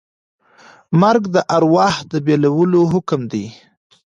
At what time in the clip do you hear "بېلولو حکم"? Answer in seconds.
2.25-3.21